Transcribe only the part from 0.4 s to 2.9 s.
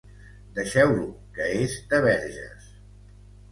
Deixeu-lo, que és de Verges!